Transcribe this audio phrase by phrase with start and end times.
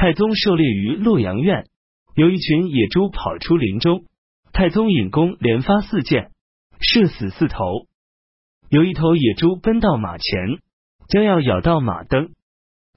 [0.00, 1.66] 太宗狩猎于洛阳苑，
[2.14, 4.04] 有一群野猪跑出林中，
[4.50, 6.30] 太宗引弓连发四箭，
[6.80, 7.84] 射死四头。
[8.70, 10.32] 有一头野猪奔到马前，
[11.10, 12.30] 将要咬到马灯。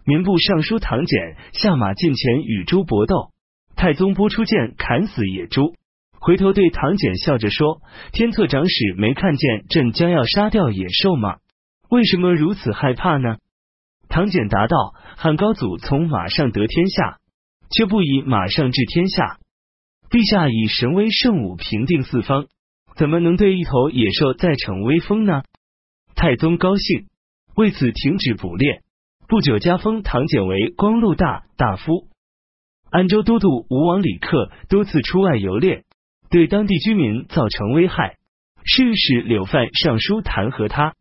[0.05, 3.31] 民部尚书唐俭下马近前与猪搏斗，
[3.75, 5.75] 太宗拨出剑砍死野猪，
[6.21, 7.81] 回头对唐俭笑着说
[8.13, 11.39] ：“天策长史没看见朕将要杀掉野兽吗？
[11.89, 13.35] 为什么如此害怕呢？”
[14.13, 17.17] 唐俭答道：“汉高祖从马上得天下，
[17.71, 19.39] 却不以马上治天下。
[20.11, 22.45] 陛下以神威圣武平定四方，
[22.95, 25.41] 怎么能对一头野兽再逞威风呢？”
[26.13, 27.07] 太宗高兴，
[27.55, 28.83] 为此停止捕猎。
[29.27, 32.07] 不久，加封唐俭为光禄大大夫。
[32.91, 35.85] 安州都督吴王李克多次出外游猎，
[36.29, 38.17] 对当地居民造成危害，
[38.63, 40.93] 是使柳范上书弹劾他。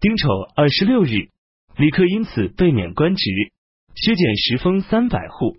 [0.00, 1.28] 丁丑二十六日。
[1.76, 3.24] 李克因此被免官职，
[3.94, 5.56] 削减十封三百户。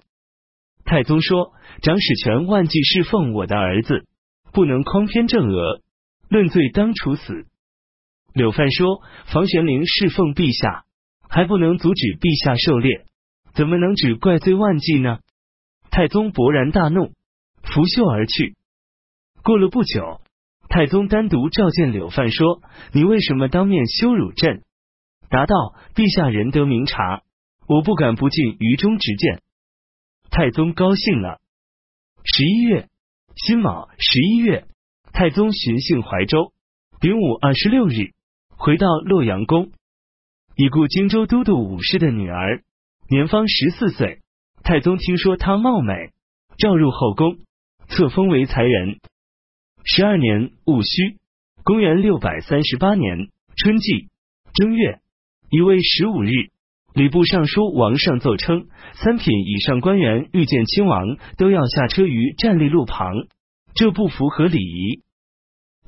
[0.86, 4.06] 太宗说：“长史权万计侍奉我的儿子，
[4.52, 5.82] 不能匡偏正额，
[6.30, 7.46] 论罪当处死。”
[8.34, 10.84] 柳范说：“房玄龄侍奉陛下，
[11.28, 13.06] 还不能阻止陛下狩猎，
[13.56, 15.20] 怎么能只怪罪万计呢？”
[15.90, 17.12] 太宗勃然大怒，
[17.62, 18.56] 拂袖而去。
[19.44, 20.22] 过了不久，
[20.70, 22.62] 太宗单独召见柳范说
[22.94, 24.64] ：“你为什么当面羞辱朕？”
[25.34, 27.24] 答道：“陛下仁德明察，
[27.68, 29.42] 我不敢不尽愚忠直谏。”
[30.30, 31.42] 太宗高兴了。
[32.24, 32.88] 十一月
[33.36, 34.68] 辛卯，十一月，
[35.12, 36.54] 太宗巡幸怀州。
[37.00, 38.14] 丙午二十六日，
[38.50, 39.72] 回到洛阳宫，
[40.56, 42.62] 已故荆州都督武氏的女儿，
[43.10, 44.20] 年方十四岁。
[44.62, 46.12] 太宗听说她貌美，
[46.60, 47.40] 召入后宫，
[47.88, 49.00] 册封为才人。
[49.84, 51.18] 十二年戊戌，
[51.64, 54.10] 公元六百三十八年春季
[54.54, 55.00] 正月。
[55.54, 56.32] 一位十五日，
[56.96, 63.28] 礼部尚书王上奏称，三品以上官员遇见亲王，都要下车于站立路旁，
[63.76, 65.04] 这不符合礼仪。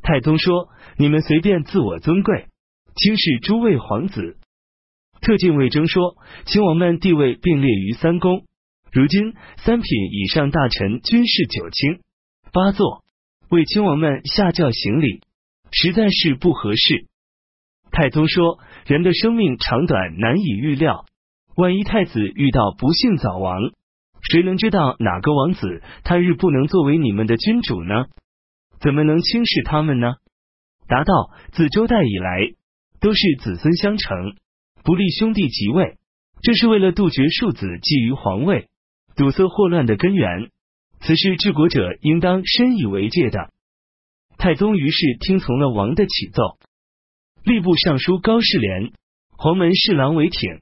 [0.03, 2.45] 太宗说：“你们随便自我尊贵，
[2.95, 4.37] 轻视诸位皇子。”
[5.19, 6.15] 特进魏征说
[6.45, 8.45] ：“亲王们地位并列于三公，
[8.91, 12.01] 如今三品以上大臣均是九卿
[12.53, 13.03] 八座，
[13.49, 15.21] 为亲王们下轿行礼，
[15.71, 17.07] 实在是不合适。”
[17.95, 21.05] 太宗说：“人的生命长短难以预料，
[21.55, 23.71] 万一太子遇到不幸早亡，
[24.21, 28.07] 谁能知道哪个王子他日不能作为你们的君主呢？
[28.81, 30.15] 怎么能轻视他们呢？”
[30.89, 31.13] 答道
[31.55, 32.41] ：“自周代以来，
[32.99, 34.35] 都是子孙相承，
[34.83, 35.95] 不立兄弟即位，
[36.41, 38.67] 这是为了杜绝庶子觊觎皇位、
[39.15, 40.49] 堵塞祸乱的根源。
[40.99, 43.51] 此事治国者应当深以为戒的。”
[44.37, 46.57] 太宗于是听从了王的启奏。
[47.45, 48.91] 吏部尚书高士廉、
[49.37, 50.61] 黄门侍郎韦挺、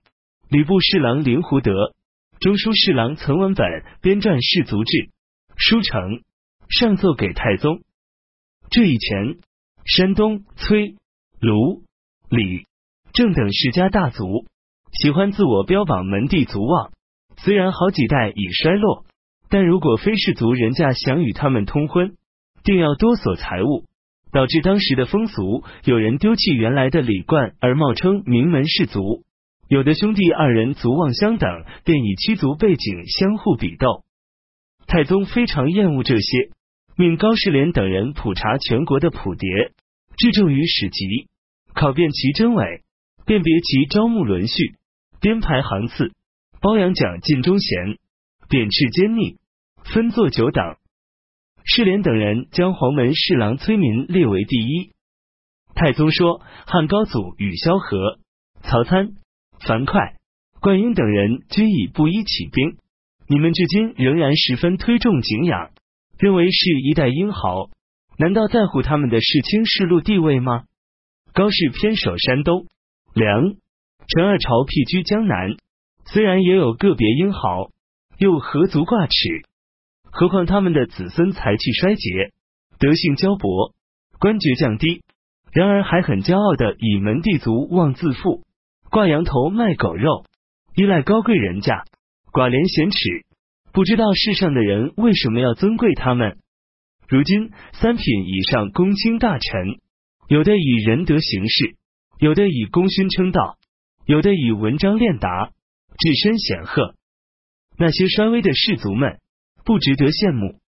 [0.49, 1.93] 礼部侍郎林胡德、
[2.41, 3.65] 中书侍郎岑文本
[4.01, 5.09] 编撰士族志，
[5.55, 6.21] 书成。
[6.67, 7.83] 上奏给太宗。
[8.69, 9.37] 这以前，
[9.85, 10.43] 山东。
[10.57, 10.95] 崔、
[11.39, 11.83] 卢、
[12.29, 12.65] 李、
[13.13, 14.45] 郑等世家大族。
[14.91, 16.91] 喜欢自我标榜门第族望，
[17.37, 19.05] 虽然好几代已衰落，
[19.49, 22.17] 但如果非士族人家想与他们通婚，
[22.65, 23.85] 定要多索财物。
[24.33, 29.23] 导致当时的风俗，有人丢弃原来的礼冠而冒称名门士族，
[29.69, 34.03] 有的兄弟二人族望相等，便以七族背景相互比斗。
[34.87, 36.49] 太宗非常厌恶这些，
[36.97, 39.71] 命高士廉等人普查全国的谱牒，
[40.17, 41.27] 制重于史籍，
[41.75, 42.81] 考辨其真伪，
[43.27, 44.73] 辨别其招募轮序，
[45.21, 46.11] 编排行次，
[46.59, 47.97] 褒扬奖尽忠贤，
[48.49, 49.37] 贬斥奸佞，
[49.93, 50.75] 分作九等。
[51.65, 54.91] 士廉等人将黄门侍郎崔民列为第一。
[55.73, 58.19] 太宗说：“汉高祖与萧何、
[58.61, 59.13] 曹参、
[59.65, 60.13] 樊哙、
[60.59, 62.77] 灌婴等人均以布衣起兵，
[63.27, 65.71] 你们至今仍然十分推重敬仰，
[66.19, 67.69] 认为是一代英豪，
[68.17, 70.65] 难道在乎他们的世卿世禄地位吗？
[71.33, 72.67] 高氏偏守山东、
[73.13, 73.55] 梁、
[74.07, 75.55] 陈二朝僻居江南，
[76.05, 77.71] 虽然也有个别英豪，
[78.17, 79.13] 又何足挂齿？”
[80.15, 82.31] 何况他们的子孙才气衰竭，
[82.77, 83.73] 德性骄薄，
[84.19, 85.01] 官爵降低，
[85.51, 88.43] 然而还很骄傲的以门第族望自负，
[88.91, 90.25] 挂羊头卖狗肉，
[90.75, 91.85] 依赖高贵人家，
[92.31, 93.25] 寡廉鲜耻，
[93.71, 96.37] 不知道世上的人为什么要尊贵他们。
[97.07, 99.79] 如今三品以上公卿大臣，
[100.27, 101.75] 有的以仁德行事，
[102.19, 103.57] 有的以功勋称道，
[104.05, 105.49] 有的以文章练达，
[105.97, 106.93] 置身显赫。
[107.79, 109.17] 那些衰微的士族们。
[109.65, 110.59] 不值得羡慕。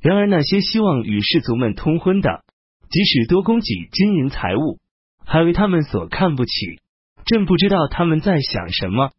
[0.00, 2.44] 然而那些希望与士族们通婚的，
[2.88, 4.78] 即使多供给金银财物，
[5.24, 6.80] 还为他们所看不起。
[7.26, 9.12] 朕不知道他们在想什么。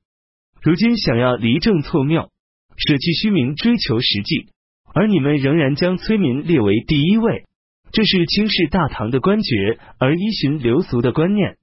[0.62, 2.30] 如今想要离政错谬，
[2.77, 4.50] 舍弃虚名，追求实际，
[4.94, 7.45] 而你们仍然将崔民列为第一位，
[7.92, 11.57] 这是轻视大唐的官爵而依循流俗的观念。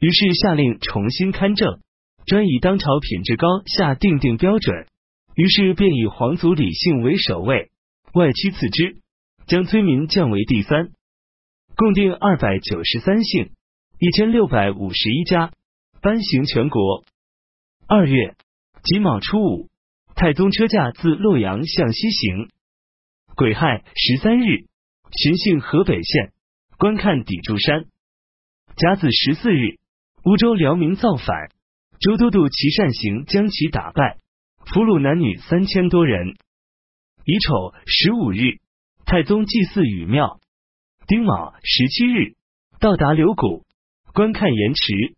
[0.00, 1.80] 于是下令重新勘正，
[2.24, 4.86] 专以当朝品质高下定定标准。
[5.38, 7.70] 于是便以皇族李姓为首位，
[8.12, 8.96] 外戚次之，
[9.46, 10.90] 将崔民降为第三，
[11.76, 13.52] 共定二百九十三姓，
[14.00, 15.52] 一千六百五十一家，
[16.02, 17.04] 颁行全国。
[17.86, 18.34] 二月
[18.82, 19.68] 己卯初五，
[20.16, 22.48] 太宗车驾自洛阳向西行。
[23.36, 24.66] 癸亥十三日，
[25.12, 26.32] 巡幸河北县，
[26.78, 27.84] 观看砥柱山。
[28.74, 29.78] 甲子十四日，
[30.24, 31.52] 乌州辽民造反，
[32.00, 34.18] 周都督齐善行将其打败。
[34.72, 36.36] 俘虏男女三千多人。
[37.24, 38.60] 乙丑十五日，
[39.06, 40.40] 太宗祭祀禹庙。
[41.06, 42.34] 丁卯十七日，
[42.78, 43.64] 到达柳谷，
[44.12, 45.14] 观看盐池。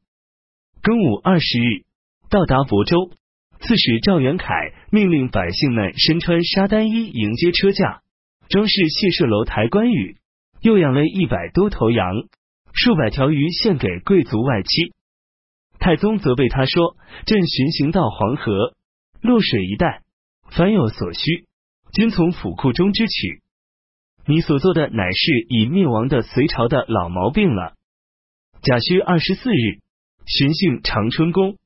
[0.83, 1.85] 庚午二十日，
[2.29, 3.11] 到达亳州。
[3.59, 4.55] 刺史赵元凯
[4.91, 8.03] 命令百姓们身穿沙单衣迎接车驾，
[8.49, 10.17] 装饰谢舍楼台观雨，
[10.63, 12.15] 又养了一百多头羊，
[12.73, 14.95] 数百条鱼献给贵族外戚。
[15.81, 16.97] 太宗责备他说
[17.27, 18.77] ：“朕巡行到黄河。”
[19.23, 20.03] 洛水一带，
[20.51, 21.47] 凡有所需，
[21.93, 23.43] 均从府库中支取。
[24.27, 27.75] 你所做的乃是已灭亡的隋朝的老毛病了。
[28.63, 29.81] 甲戌二十四日，
[30.27, 31.57] 巡幸长春宫。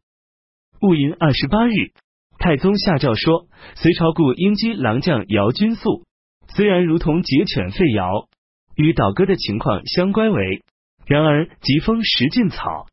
[0.81, 1.93] 戊寅二十八日，
[2.39, 3.47] 太宗下诏说：
[3.77, 6.05] 隋朝故应击狼将姚君素，
[6.49, 8.29] 虽然如同截犬吠姚，
[8.75, 10.63] 与倒戈的情况相乖违，
[11.07, 12.87] 然而疾风食尽草，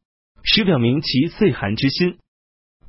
[0.44, 2.20] 实表明其岁寒之心。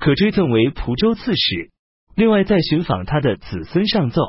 [0.02, 1.70] 可追赠为蒲州刺史，
[2.16, 4.20] 另外再寻访他的子孙上奏。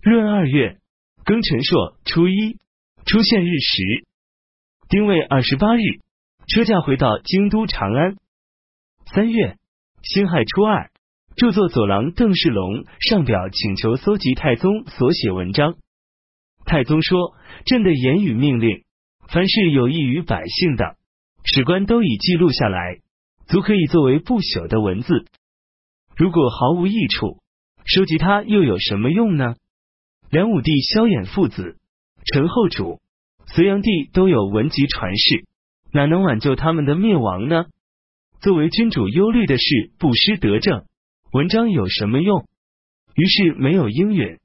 [0.00, 0.78] 闰二月
[1.26, 2.56] 庚辰朔初一
[3.04, 4.06] 出现日时，
[4.88, 6.00] 丁未二十八日，
[6.48, 8.16] 车驾回到京都长安。
[9.14, 9.58] 三月
[10.02, 10.90] 辛亥初二，
[11.36, 15.74] 著作左郎邓世龙上表请求搜集太宗所写文章。
[16.64, 17.34] 太宗说
[17.66, 18.84] ：“朕的言语命令，
[19.28, 20.96] 凡是有益于百姓的，
[21.44, 23.00] 史官都已记录下来。”
[23.52, 25.26] 足可以作为不朽的文字。
[26.16, 27.42] 如果毫无益处，
[27.84, 29.56] 收集它又有什么用呢？
[30.30, 31.76] 梁武帝萧衍父子、
[32.24, 33.02] 陈后主、
[33.48, 35.44] 隋炀帝都有文集传世，
[35.92, 37.66] 哪能挽救他们的灭亡呢？
[38.40, 40.86] 作为君主忧虑的是不失德政，
[41.30, 42.48] 文章有什么用？
[43.14, 44.38] 于是没有应允。